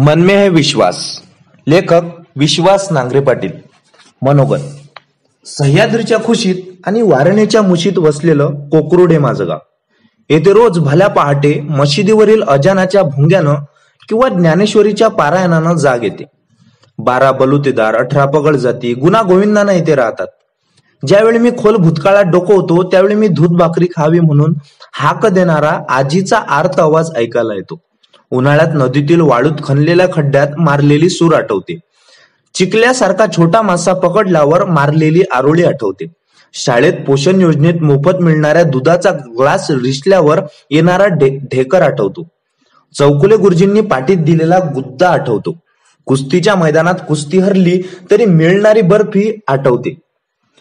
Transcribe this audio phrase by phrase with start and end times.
[0.00, 1.20] मन में है विश्वास.
[1.68, 2.00] लेखक
[2.36, 3.50] विश्वास नांगरे पाटील.
[4.22, 4.58] मनोगत.
[5.46, 6.54] सह्याद्रीच्या खुशीत
[6.86, 9.58] आणि वारणेच्या मुशीत वसलेलं कोकरूड हे माझं गाव.
[10.30, 13.54] येथे रोज भल्या पहाटे मशिदीवरील अजानाच्या भुंग्यानं
[14.08, 16.24] किंवा ज्ञानेश्वरीच्या पारायणानं जाग येते.
[16.98, 20.26] बारा बलुतेदार अठरा पगड जाती गुन्हा गोविंदाना इथे राहतात.
[21.06, 24.54] ज्यावेळी मी खोल भूतकाळात डोकवतो त्यावेळी मी दूध भाकरी खावी म्हणून
[24.92, 27.87] हाक देणारा आजीचा आर्त आवाज ऐकायला येतो.
[28.30, 31.78] उन्हाळ्यात नदीतील वाळूत खणलेल्या खड्ड्यात मारलेली सूर आठवते.
[32.54, 36.04] चिकल्यासारखा छोटा मासा पकडल्यावर मारलेली आरोळी आठवते.
[36.52, 42.28] शाळेत पोषण योजनेत मोफत मिळणाऱ्या दुधाचा ग्लास रिसल्यावर येणारा ढेकर आठवतो.
[42.98, 45.56] चौकुले गुरुजींनी पाठीत दिलेला गुद्दा आठवतो.
[46.06, 50.00] कुस्तीच्या मैदानात कुस्ती हरली तरी मिळणारी बर्फी आठवते.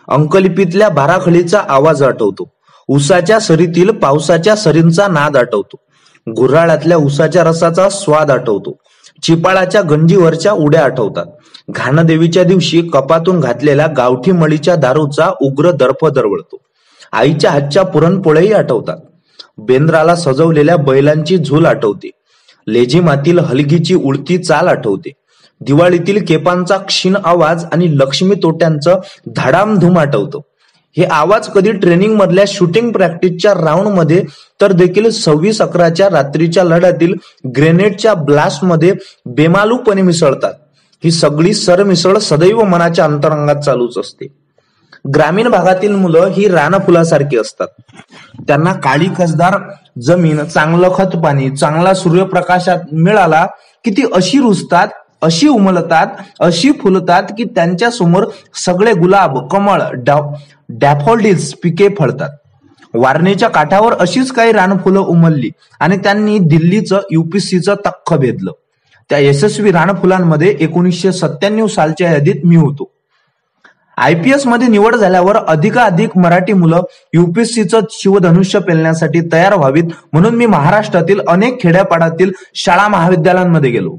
[0.08, 2.50] अंकलिपीतल्या बाराखळीचा आवाज आठवतो.
[2.88, 5.76] उसाच्या सरीतील पावसाच्या सरींचा नाद आठवतो.
[6.36, 8.78] गुऱ्हाळातल्या उसाच्या रसाचा स्वाद आठवतो.
[9.24, 11.26] चिपाळाच्या गंजीवरच्या उड्या आठवतात.
[11.70, 16.58] घाणदेवीच्या दिवशी कपातून घातलेल्या गावठी मळीच्या दारूचा उग्र दर्प दरवळतो.
[17.12, 18.98] आईच्या हातच्या पुरणपोळ्याही आठवतात.
[19.58, 22.10] बेंद्राला सजवलेल्या बैलांची झूल आठवते.
[22.68, 25.12] लेझिमातील हलगीची उडती चाल आठवते.
[25.62, 29.00] दिवाळीतील केपांचा क्षीण आवाज आणि लक्ष्मी तोट्यांचं
[29.36, 30.42] धडामधूम आठवतो.
[30.98, 34.24] हे आवाज कधी ट्रेनिंग मधल्या शूटिंग प्रॅक्टिसच्या राऊंडमध्ये
[34.62, 37.14] तर देखील सव्वीस अकराच्या रात्रीच्या लढ्यातील
[37.56, 38.94] ग्रेनेडच्या ब्लास्टमध्ये
[39.26, 40.54] बेमालूपणे मिसळतात.
[41.04, 44.28] ही सगळी सरमिसळ सदैव मनाच्या अंतरंगात चालूच असते.
[45.16, 47.68] ग्रामीण भागातील मुलं ही रानफुलासारखी असतात.
[48.48, 49.58] त्यांना काळी खसदार
[50.02, 53.46] जमीन चांगलं खत पाणी चांगला सूर्यप्रकाशात मिळाला
[53.86, 54.88] की ती अशी रुजतात
[55.22, 56.08] अशी उमलतात
[56.40, 59.82] अशी फुलतात की त्यांच्यासमोर सगळे गुलाब कमळ
[60.70, 62.30] डॅफोल्डिल्स पिके फळतात.
[62.94, 65.50] वारणेच्या काठावर अशीच काही रानफुलं उमलली
[65.80, 68.52] आणि त्यांनी दिल्लीचं युपीसीचं तख्ख भेदलं.
[69.10, 72.92] त्या यशस्वी रानफुलांमध्ये एकोणीसशे सत्त्याण्णव सालच्या यादीत मी होतो.
[73.98, 76.82] आयपीएसमध्ये निवड झाल्यावर अधिकाधिक मराठी मुलं
[77.14, 79.84] युपीएससीचं शिवधनुष्य पेलण्यासाठी तयार व्हावीत
[80.14, 83.98] म्हणून मी महाराष्ट्रातील अनेक खेड्यापाड्यातील शाळा महाविद्यालयांमध्ये गेलो.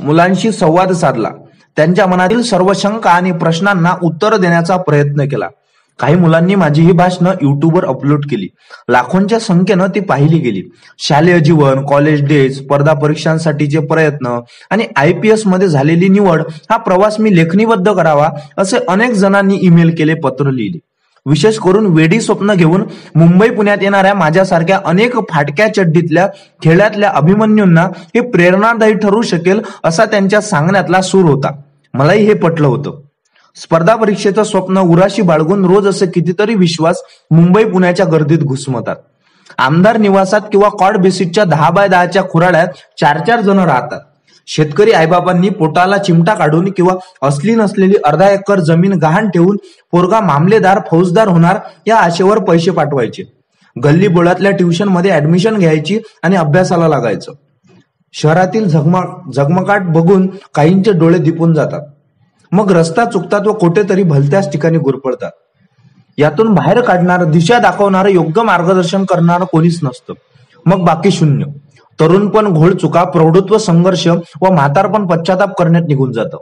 [0.00, 1.30] मुलांशी संवाद साधला.
[1.76, 5.48] त्यांच्या मनातील सर्व शंका आणि प्रश्नांना उत्तर देण्याचा प्रयत्न केला.
[5.98, 8.46] काही मुलांनी माझी ही भाषणं युट्यूबवर अपलोड केली.
[8.88, 10.62] लाखोंच्या संख्येनं ती पाहिली गेली.
[10.98, 17.20] शालेय जीवन कॉलेज डेज स्पर्धा परीक्षांसाठीचे प्रयत्न आणि आय पी एसमध्ये झालेली निवड हा प्रवास
[17.20, 18.28] मी लेखनीबद्ध करावा
[18.58, 20.78] असे अनेक जणांनी ईमेल केले पत्र लिहिले.
[21.26, 22.84] विशेष करून वेडी स्वप्न घेऊन
[23.14, 26.28] मुंबई पुण्यात येणाऱ्या माझ्यासारख्या अनेक फाटक्या चड्डीतल्या
[26.64, 31.50] खेळातल्या अभिमन्यूंना हे प्रेरणादायी ठरू शकेल असा त्यांच्या सांगण्यातला सूर होता.
[31.94, 33.00] मलाही हे पटलं होतं.
[33.56, 37.00] स्पर्धा परीक्षेचं स्वप्न उराशी बाळगून रोज असे कितीतरी विश्वास
[37.30, 38.96] मुंबई पुण्याच्या गर्दीत घुसमतात.
[39.58, 42.68] आमदार निवासात किंवा कॉड बेसिसच्या दहा बाय दहाच्या खुराड्यात
[43.00, 44.00] चार चार जण राहतात.
[44.46, 49.56] शेतकरी आईबाबांनी पोटाला चिमटा काढून किंवा असली नसलेली अर्धा एकर जमीन गहाण ठेवून
[49.92, 53.22] पोरगा मामलेदार फौजदार होणार या आशेवर पैसे पाठवायचे.
[53.84, 57.32] गल्ली बोळातल्या ट्युशनमध्ये ऍडमिशन घ्यायची आणि अभ्यासाला लागायचं.
[58.12, 61.80] शहरातील झगमग झगमगाट बघून काहींचे डोळे दिपून जातात.
[62.52, 65.30] मग रस्ता चुकतात व कुठेतरी भलत्याच ठिकाणी गुरपडतात
[66.18, 70.14] यातून बाहेर काढणार दिशा दाखवणारं योग्य मार्गदर्शन करणारं कोणीच नसतं.
[70.66, 71.44] मग बाकी शून्य.
[72.00, 76.38] तरुणपण घोळ चुका प्रौढत्व संघर्ष व म्हातारपण पश्चाताप करण्यात निघून जातं.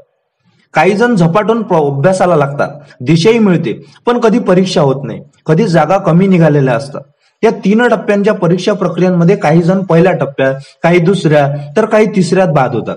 [0.74, 2.68] काही जण झपाटून अभ्यासाला लागतात.
[3.00, 3.72] दिशाही मिळते
[4.06, 7.00] पण कधी परीक्षा होत नाही कधी जागा कमी निघालेल्या असतात.
[7.42, 12.74] या तीन टप्प्यांच्या परीक्षा प्रक्रियांमध्ये काही जण पहिल्या टप्प्यात काही दुसऱ्या तर काही तिसऱ्यात बाद
[12.74, 12.96] होतात.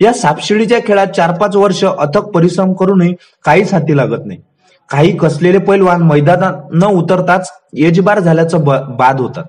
[0.00, 4.38] या सापशिडीच्या खेळात चार पाच वर्ष अथक परिश्रम करूनही काहीच हाती लागत नाही.
[4.90, 8.64] काही कसलेले पैलवान मैदानात न उतरताच एजबार झाल्याचं
[8.96, 9.44] बाद होतात.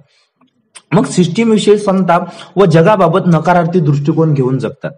[0.95, 4.91] मग सिस्टीमविषयी संताप व जगाबाबत नकारार्थी दृष्टिकोन घेऊन जगतात.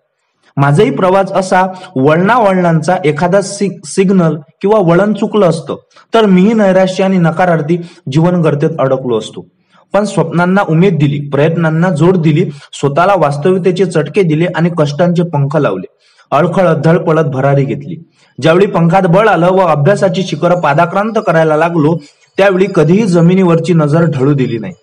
[0.57, 1.61] माझाही प्रवास असा
[1.95, 5.75] वळणा वळणांचा एखादा सिग्नल किंवा वळण चुकलं असतं
[6.13, 7.77] तर मीही नैराश्य आणि नकारार्थी
[8.11, 9.45] जीवन गर्तेत अडकलो असतो.
[9.93, 15.85] पण स्वप्नांना उमेद दिली प्रयत्नांना जोड दिली स्वतःला वास्तविकतेचे चटके दिले आणि कष्टांचे पंख लावले.
[16.31, 17.95] अडखळत पळत भरारी घेतली.
[18.41, 21.95] ज्यावेळी पंखात बळ आलं व अभ्यासाची शिखर पादाक्रांत करायला लागलो
[22.37, 24.73] त्यावेळी कधीही जमिनीवरची नजर ढळू दिली नाही.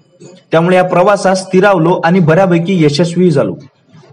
[0.54, 3.54] त्यामुळे या प्रवासात स्थिरावलो आणि बऱ्यापैकी यशस्वी झालो.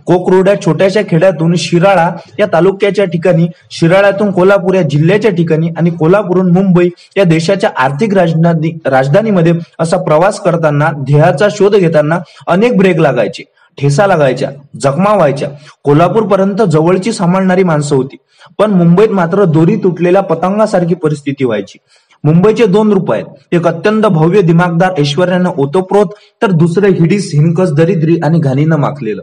[0.05, 2.09] कोकरोड या छोट्याशा खेड्यातून शिराळा
[2.39, 8.77] या तालुक्याच्या ठिकाणी शिराळ्यातून कोल्हापूर या जिल्ह्याच्या ठिकाणी आणि कोल्हापूरहून मुंबई या देशाच्या आर्थिक राजधानी
[8.85, 13.43] राजधानीमध्ये असा प्रवास करताना ध्येयाचा शोध घेताना अनेक ब्रेक लागायचे.
[13.77, 14.49] ठेसा लागायच्या
[14.81, 15.49] जखमा व्हायच्या.
[15.83, 18.15] कोल्हापूर पर्यंत जवळची सांभाळणारी माणसं होती.
[18.59, 21.77] पण मुंबईत मात्र दोरी तुटलेल्या पतंगासारखी परिस्थिती व्हायची.
[22.23, 23.25] मुंबईचे दोन रूप आहेत.
[23.51, 26.05] एक अत्यंत भव्य दिमागदार ऐश्वर्यानं ओतप्रोत
[26.41, 29.21] तर दुसरे हिडीस हिनकस दरिद्री आणि घाणीनं माखलेलं.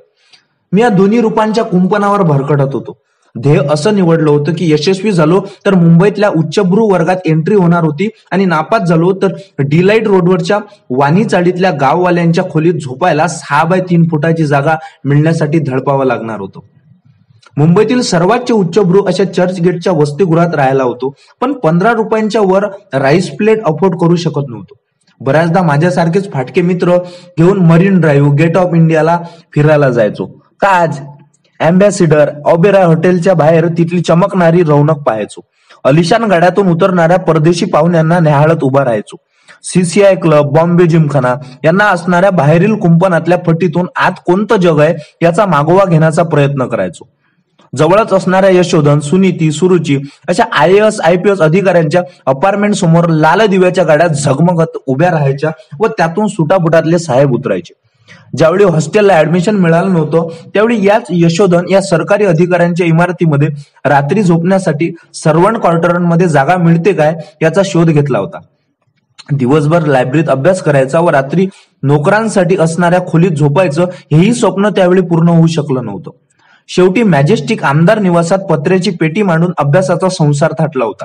[0.72, 2.98] मी या दोन्ही रूपांच्या कुंपणावर भरकटत होतो.
[3.34, 8.44] ध्येय असं निवडलं होतं की यशस्वी झालो तर मुंबईतल्या उच्चभ्रू वर्गात एंट्री होणार होती आणि
[8.44, 10.58] नापास झालो तर डिलाईट रोडवरच्या
[10.90, 14.74] वाणी चाळीतल्या गाववाल्यांच्या खोलीत झोपायला सहा बाय तीन फुटाची जागा
[15.04, 16.60] मिळण्यासाठी धडपावं लागणार होतं.
[17.58, 21.12] मुंबईतील सर्वात उच्चभ्रू अशा चर्च गेटच्या वसतिगृहात राहायला होतो.
[21.40, 24.74] पण पंधरा रुपयांच्या वर राईस प्लेट अफोर्ड करू शकत नव्हतो.
[25.20, 26.96] बऱ्याचदा माझ्यासारखेच फाटके मित्र
[27.38, 29.18] घेऊन मरीन ड्राईव्ह गेट ऑफ इंडियाला
[29.54, 30.26] फिरायला जायचो.
[30.62, 31.00] ताज
[31.60, 35.40] अँबॅसिडर ऑबेरा हॉटेलच्या बाहेर तिथली चमकणारी रौनक पाहायचो.
[35.84, 39.16] अलिशान गाड्यातून उतरणाऱ्या परदेशी पाहुण्यांना न्याहाळत उभा राहायचो.
[39.62, 41.34] सीसीआय क्लब बॉम्बे जिमखाना
[41.64, 47.08] यांना असणाऱ्या बाहेरील कुंपणातल्या फटीतून आत कोणतं जग आहे याचा मागोवा घेण्याचा प्रयत्न करायचो.
[47.76, 49.98] जवळच असणाऱ्या यशोधन सुनीती सुरुची
[50.28, 55.50] अशा I S I P S अधिकाऱ्यांच्या अपार्टमेंट समोर लाल दिव्याच्या गाड्या झगमगत उभ्या राहायच्या
[55.80, 57.74] व त्यातून सुटापुटातले साहेब उतरायचे.
[58.36, 63.48] ज्यावेळी हॉस्टेलला ऍडमिशन मिळालं नव्हतं त्यावेळी याच यशोधन या सरकारी अधिकाऱ्यांच्या इमारतीमध्ये
[63.84, 68.38] रात्री झोपण्यासाठी सर्वंट क्वार्टरांमध्ये जागा मिळते काय याचा शोध घेतला होता.
[69.32, 71.46] दिवसभर लायब्ररीत अभ्यास करायचा व रात्री
[71.82, 76.10] नोकरांसाठी असणाऱ्या खोलीत झोपायचं हेही स्वप्न त्यावेळी पूर्ण होऊ शकलं नव्हतं.
[76.68, 81.04] शेवटी मॅजेस्टिक आमदार निवासात पत्र्याची पेटी मांडून अभ्यासाचा संसार थाटला होता.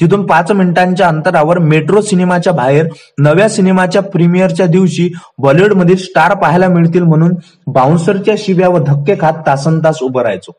[0.00, 2.86] तिथून पाच मिनिटांच्या अंतरावर मेट्रो सिनेमाच्या बाहेर
[3.18, 5.08] नव्या सिनेमाच्या प्रीमियरच्या दिवशी
[5.38, 7.34] बॉलिवूडमधील स्टार पाहायला मिळतील म्हणून
[7.66, 10.52] बाउन्सरच्या शिव्या व धक्के खात तासन तास उभं राहायचो.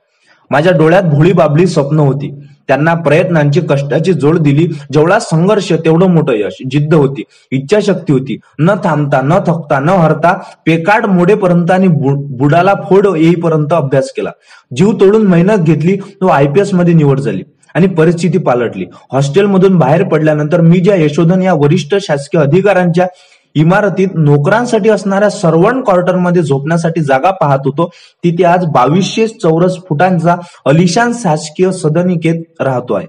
[0.51, 2.31] माझ्या डोळ्यात भोळी बाबली स्वप्न होती.
[2.67, 4.65] त्यांना प्रयत्नांची कष्टाची जोड दिली.
[4.93, 7.23] जेवढा संघर्ष तेवढं मोठं यश जिद्द होती.
[7.51, 8.37] इच्छाशक्ती होती.
[8.59, 10.33] न थांबता न थकता न हरता
[10.65, 14.31] पेकाड मोडेपर्यंत आणि बुडाला फोड येईपर्यंत अभ्यास केला.
[14.75, 17.43] जीव तोडून मेहनत घेतली तो आयपीएसमध्ये निवड झाली
[17.75, 18.85] आणि परिस्थिती पालटली.
[19.11, 23.07] हॉस्टेलमधून बाहेर पडल्यानंतर मी ज्या यशोधन या वरिष्ठ शासकीय अधिकाऱ्यांच्या
[23.57, 27.89] इमारतीत नोकरांसाठी असणाऱ्या सर्वण क्वार्टरमध्ये झोपण्यासाठी जागा पाहत होतो.
[28.23, 33.07] तिथे आज बावीसशे चौरस फुटांचा अलिशान शासकीय सदनिकेत राहतो आहे.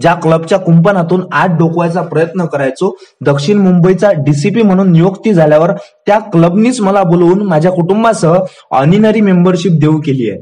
[0.00, 2.94] ज्या क्लबच्या कुंपणातून आठ डोकवायचा प्रयत्न करायचो
[3.26, 5.72] दक्षिण मुंबईचा डीसीपी म्हणून नियुक्ती झाल्यावर
[6.06, 8.36] त्या क्लबनीच मला बोलवून माझ्या कुटुंबासह
[8.70, 10.40] ऑनिनरी मेंबरशिप देऊ केली आहे.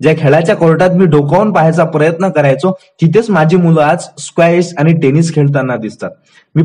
[0.00, 5.34] ज्या खेळाच्या कोर्टात मी डोकावून पाहायचा प्रयत्न करायचो तिथेच माझी मुलं आज स्क्वॅश आणि टेनिस
[5.34, 6.10] खेळताना दिसतात.
[6.54, 6.62] मी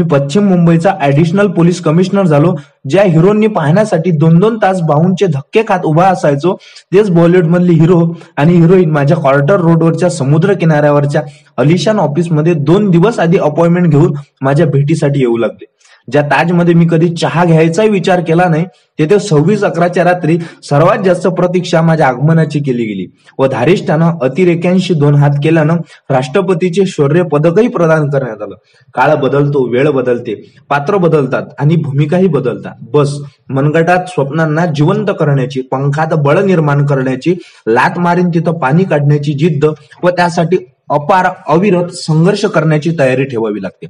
[0.00, 2.54] मी पश्चिम मुंबईचा ऍडिशनल पोलीस कमिशनर झालो
[2.90, 6.54] ज्या हिरोनी पाहण्यासाठी दोन दोन तास बाहूंचे धक्के खात उभा असायचो.
[6.92, 8.00] तेच बॉलिवूडमधली हिरो
[8.36, 11.22] आणि हिरोईन माझ्या क्वार्टर रोडवरच्या समुद्र किनाऱ्यावरच्या
[11.58, 14.12] अलिशान ऑफिसमध्ये दोन दिवस आधी अपॉइंटमेंट घेऊन
[14.42, 15.64] माझ्या भेटीसाठी येऊ लागले.
[16.08, 18.64] ज्या ताजमध्ये मी कधी चहा घ्यायचाही विचार केला नाही
[18.98, 23.06] तेथे सव्वीस अकराच्या रात्री सर्वात जास्त प्रतीक्षा माझ्या आगमनाची केली गेली.
[23.38, 25.76] व धारिष्ठानं अतिरेक्यांशी दोन हात केल्यानं
[26.10, 28.54] राष्ट्रपतीचे शौर्य पदकही प्रदान करण्यात आलं.
[28.94, 30.34] काळ बदलतो वेळ बदलते
[30.70, 32.74] पात्र बदलतात आणि भूमिकाही बदलतात.
[32.92, 33.16] बस
[33.48, 37.34] मनगटात स्वप्नांना जिवंत करण्याची पंखात बळ निर्माण करण्याची
[37.68, 39.64] लात मारीन तिथं पाणी काढण्याची जिद्द
[40.02, 40.56] व त्यासाठी
[40.90, 43.86] अपार अविरत संघर्ष करण्याची तयारी ठेवावी लागते.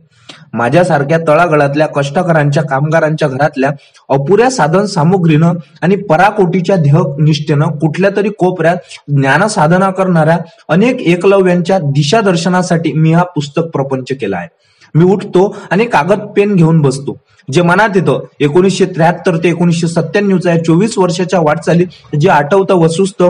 [0.52, 3.70] माझ्यासारख्या तळागळातल्या कष्टकरांच्या कामगारांच्या घरातल्या
[4.08, 5.52] अपुऱ्या साधन सामुग्रीनं
[5.82, 8.76] आणि पराकोटीच्या ध्येय निष्ठेनं कुठल्या तरी कोपऱ्यात
[9.08, 10.38] ज्ञान साधना करणाऱ्या
[10.68, 14.48] अनेक एकलव्यांच्या दिशादर्शनासाठी मी हा पुस्तक प्रपंच केला आहे.
[14.94, 17.16] मी उठतो आणि कागद पेन घेऊन बसतो.
[17.52, 23.22] जे मनात येतं एकोणीसशे त्र्याहत्तर ते एकोणीसशे सत्त्याण्णवचा चोवीस वर्षाच्या वाटचालीत जे आठवतं वसुस्त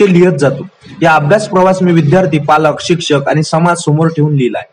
[0.00, 0.66] ते लिहत जातो.
[1.02, 4.64] या अभ्यास प्रवास मी विद्यार्थी पालक शिक्षक आणि समाज समोर ठेवून लिहिलाय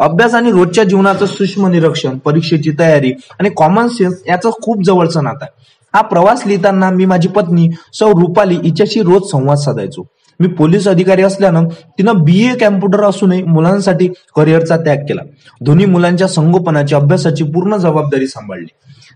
[0.00, 5.44] अभ्यास आणि रोजच्या जीवनाचं सूक्ष्म निरीक्षण परीक्षेची तयारी आणि कॉमन सेन्स याचं खूप जवळचं नातं
[5.44, 5.58] आहे.
[5.94, 10.06] हा प्रवास लिहिताना मी माझी पत्नी सौ रुपाली हिच्याशी रोज संवाद साधायचो.
[10.40, 11.66] मी पोलीस अधिकारी असल्यानं
[11.98, 15.22] तिनं बी ए कॅम्प्युटर असूनही मुलांसाठी करिअरचा त्याग केला.
[15.60, 18.66] दोन्ही मुलांच्या संगोपनाची अभ्यासाची पूर्ण जबाबदारी सांभाळली.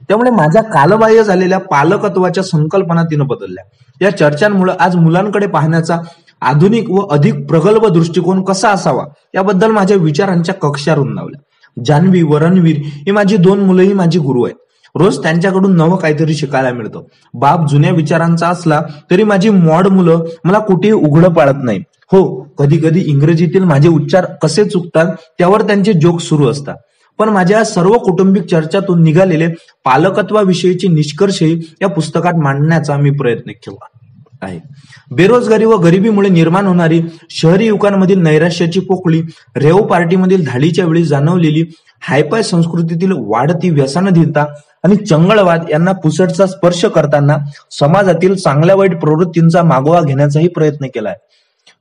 [0.08, 3.64] त्यामुळे माझ्या कालबाह्य झालेल्या पालकत्वाच्या संकल्पना तिनं बदलल्या.
[4.00, 5.98] या चर्चांमुळे आज मुलांकडे पाहण्याचा
[6.42, 9.04] आधुनिक व अधिक प्रगल्भ दृष्टिकोन कसा असावा
[9.34, 11.40] याबद्दल माझ्या विचारांच्या कक्षा रुंदावल्या
[11.76, 12.76] जान्हवी व रणवीर
[13.06, 14.56] ही माझी दोन मुलंही माझी गुरु आहेत
[14.94, 17.02] रोज त्यांच्याकडून नवं काहीतरी शिकायला मिळतं.
[17.34, 21.78] बाप जुन्या विचारांचा असला तरी माझी मॉड मुलं मला कुठेही उघडं पाळत नाही.
[22.12, 22.24] हो
[22.58, 26.76] कधी कधी इंग्रजीतील माझे उच्चार कसे चुकतात त्यावर त्यांचे जोक सुरू असतात.
[27.18, 29.48] पण माझ्या सर्व कौटुंबिक चर्चातून निघालेले
[29.84, 33.86] पालकत्वाविषयीचे निष्कर्षही या पुस्तकात मांडण्याचा मी प्रयत्न केला
[34.42, 34.58] आहे.
[35.10, 39.22] बेरोजगारी व गरिबीमुळे निर्माण होणारी शहरी युवकांमधील नैराश्याची पोकळी
[39.56, 41.64] रेव पार्टीमधील धाडीच्या वेळी जाणवलेली
[42.00, 44.44] हायपाय संस्कृतीतील वाढती व्यसनधीनता
[44.84, 47.36] आणि चंगळवाद यांना पुसटचा स्पर्श करताना
[47.70, 51.14] समाजातील चांगल्या वाईट प्रवृत्तींचा मागोवा घेण्याचाही प्रयत्न केलाय.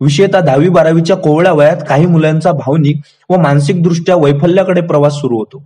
[0.01, 5.63] विशेषतः दहावी बारावीच्या कोवळ्या वयात काही मुलांचा भावनिक व मानसिक दृष्ट्या वैफल्याकडे प्रवास सुरू होतो.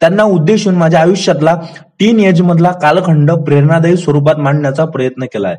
[0.00, 1.60] त्यांना उद्देशून माझ्या आयुष्यातला
[1.98, 5.56] टीन एज मधला कालखंड प्रेरणादायी स्वरूपात मांडण्याचा प्रयत्न केलाय.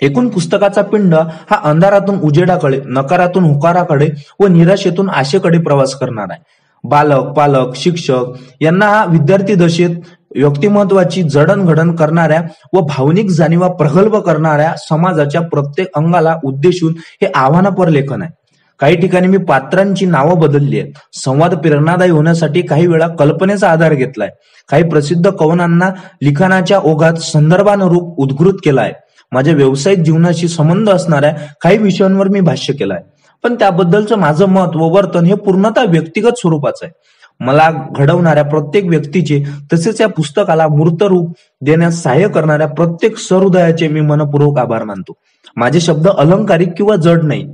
[0.00, 1.14] एकूण पुस्तकाचा पिंड
[1.50, 4.08] हा अंधारातून उजेडाकडे नकारातून होकाराकडे
[4.40, 6.42] व निराशेतून आशेकडे प्रवास करणार आहे.
[6.84, 8.24] बालक पालक शिक्षक
[8.60, 9.90] यांना हा विद्यार्थी दशेत
[10.36, 18.22] व्यक्तिमत्वाची जडणघडण करणाऱ्या व भावनिक जाणीवा प्रगल्भ करणाऱ्या समाजाच्या प्रत्येक अंगाला उद्देशून हे आव्हानापर लेखन
[18.22, 18.30] आहे.
[18.78, 20.92] काही ठिकाणी मी पात्रांची नावं बदलली आहेत.
[21.12, 24.28] संवाद प्रेरणादायी होण्यासाठी काही वेळा कल्पनेचा आधार घेतलाय.
[24.68, 25.90] काही प्रसिद्ध कवनांना
[26.22, 28.92] लिखाणाच्या ओघात संदर्भानुरूप उद्घृत केलाय.
[29.32, 32.98] माझ्या व्यावसायिक जीवनाशी संबंध असणाऱ्या काही विषयांवर मी भाष्य केलंय.
[33.42, 36.92] पण त्याबद्दलचं माझं मत व वर्तन हे पूर्णतः व्यक्तिगत स्वरूपाचं आहे.
[37.40, 44.00] मला घडवणाऱ्या प्रत्येक व्यक्तीचे तसेच या पुस्तकाला मूर्त रूप देण्यास सहाय्य करणाऱ्या प्रत्येक सहृदयाचे मी
[44.00, 45.12] मनपूर्वक आभार मानतो.
[45.56, 47.46] माझे शब्द अलंकारिक किंवा जड नाही.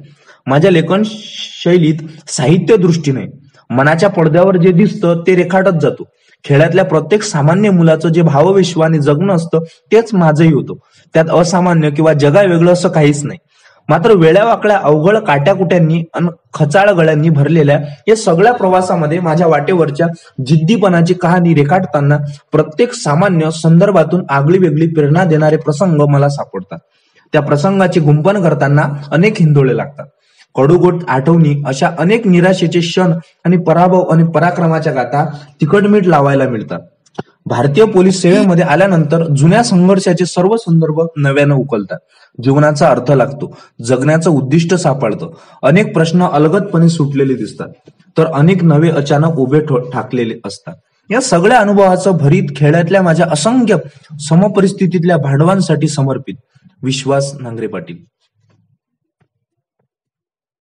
[0.47, 1.03] माझ्या लेखन
[1.65, 1.95] शैलीत
[2.29, 3.27] साहित्य दृष्टीने
[3.71, 6.05] मनाच्या पडद्यावर जे दिसतं ते रेखाटत जातो.
[6.45, 9.59] खेळातल्या प्रत्येक सामान्य मुलाचं जे भावविश्वाने जगणं असतं
[9.93, 10.75] तेच माझंही होतं.
[11.15, 13.39] त्यात असामान्य किंवा जगा वेगळं असं काहीच नाही.
[13.89, 17.79] मात्र वेळ्यावाकड्या अवघड काट्याकुट्यांनी आणि खचाळ गळ्यांनी भरलेल्या
[18.09, 20.07] या सगळ्या प्रवासामध्ये माझ्या वाटेवरच्या
[20.47, 22.17] जिद्दीपणाची कहाणी रेखाटताना
[22.53, 26.79] प्रत्येक सामान्य संदर्भातून आगळी वेगळी प्रेरणा देणारे प्रसंग मला सापडतात.
[27.33, 30.07] त्या प्रसंगाची गुंपन करताना अनेक हिंदोळे लागतात.
[30.55, 33.13] कडूगोट आठवणी अशा अनेक निराशेचे क्षण
[33.45, 35.25] आणि पराभव आणि पराक्रमाच्या गाथा
[35.61, 36.81] तिकटमीठ लावायला मिळतात.
[37.49, 41.99] भारतीय पोलीस सेवेमध्ये आल्यानंतर जुन्या संघर्षाचे सर्व संदर्भ नव्यानं उकलतात.
[42.43, 43.57] जीवनाचा अर्थ लागतो.
[43.85, 45.31] जगण्याचं उद्दिष्ट सापडतं.
[45.63, 47.69] अनेक प्रश्न अलगदपणे सुटलेले दिसतात.
[48.19, 50.75] तर अनेक नवे अचानक उभे ठाकलेले असतात.
[51.11, 53.77] या सगळ्या अनुभवाचं भरीत खेळातल्या माझ्या असंख्य
[54.29, 56.35] समपरिस्थितीतल्या भांडवांसाठी समर्पित.
[56.83, 57.97] विश्वास नांगरे पाटील.